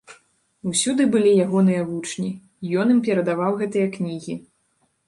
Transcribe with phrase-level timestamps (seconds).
[0.69, 2.33] Усюды былі ягоныя вучні,
[2.85, 4.33] ён ім перадаваў гэтыя кнігі.